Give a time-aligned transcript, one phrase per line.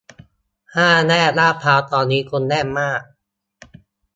[0.75, 3.01] ห้าแยกลาดพร้าวตอนนี้คนแน่นมาก